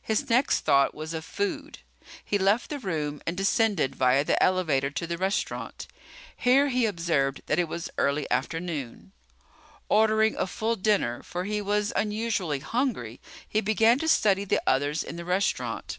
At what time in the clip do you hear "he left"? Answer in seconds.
2.24-2.70